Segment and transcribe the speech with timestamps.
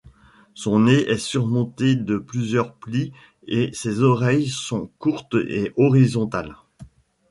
[0.55, 3.11] Son nez est surmonté de plusieurs plis
[3.45, 6.55] et ses oreilles sont courtes et horizontales.